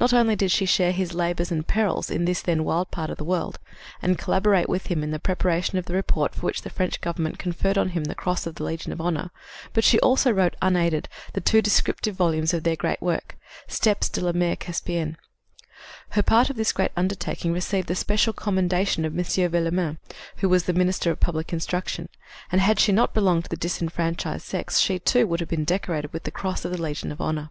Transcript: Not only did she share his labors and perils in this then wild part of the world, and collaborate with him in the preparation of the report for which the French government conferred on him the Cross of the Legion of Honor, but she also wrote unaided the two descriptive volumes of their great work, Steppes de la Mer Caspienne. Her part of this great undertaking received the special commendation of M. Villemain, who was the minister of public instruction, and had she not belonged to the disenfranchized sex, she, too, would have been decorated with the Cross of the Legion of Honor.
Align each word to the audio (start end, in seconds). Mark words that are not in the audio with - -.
Not 0.00 0.14
only 0.14 0.36
did 0.36 0.50
she 0.50 0.64
share 0.64 0.90
his 0.90 1.12
labors 1.12 1.52
and 1.52 1.66
perils 1.66 2.08
in 2.10 2.24
this 2.24 2.40
then 2.40 2.64
wild 2.64 2.90
part 2.90 3.10
of 3.10 3.18
the 3.18 3.26
world, 3.26 3.58
and 4.00 4.16
collaborate 4.16 4.70
with 4.70 4.86
him 4.86 5.02
in 5.02 5.10
the 5.10 5.18
preparation 5.18 5.76
of 5.76 5.84
the 5.84 5.92
report 5.92 6.34
for 6.34 6.46
which 6.46 6.62
the 6.62 6.70
French 6.70 7.02
government 7.02 7.38
conferred 7.38 7.76
on 7.76 7.90
him 7.90 8.04
the 8.04 8.14
Cross 8.14 8.46
of 8.46 8.54
the 8.54 8.64
Legion 8.64 8.90
of 8.90 9.02
Honor, 9.02 9.30
but 9.74 9.84
she 9.84 10.00
also 10.00 10.30
wrote 10.32 10.56
unaided 10.62 11.10
the 11.34 11.42
two 11.42 11.60
descriptive 11.60 12.14
volumes 12.16 12.54
of 12.54 12.62
their 12.62 12.74
great 12.74 13.02
work, 13.02 13.36
Steppes 13.68 14.08
de 14.08 14.22
la 14.22 14.32
Mer 14.32 14.56
Caspienne. 14.56 15.18
Her 16.12 16.22
part 16.22 16.48
of 16.48 16.56
this 16.56 16.72
great 16.72 16.92
undertaking 16.96 17.52
received 17.52 17.86
the 17.88 17.94
special 17.94 18.32
commendation 18.32 19.04
of 19.04 19.12
M. 19.14 19.22
Villemain, 19.22 19.98
who 20.36 20.48
was 20.48 20.62
the 20.64 20.72
minister 20.72 21.10
of 21.10 21.20
public 21.20 21.52
instruction, 21.52 22.08
and 22.50 22.62
had 22.62 22.80
she 22.80 22.92
not 22.92 23.12
belonged 23.12 23.44
to 23.44 23.50
the 23.50 23.58
disenfranchized 23.58 24.40
sex, 24.40 24.78
she, 24.78 24.98
too, 24.98 25.26
would 25.26 25.40
have 25.40 25.50
been 25.50 25.64
decorated 25.64 26.14
with 26.14 26.22
the 26.22 26.30
Cross 26.30 26.64
of 26.64 26.70
the 26.70 26.80
Legion 26.80 27.12
of 27.12 27.20
Honor. 27.20 27.50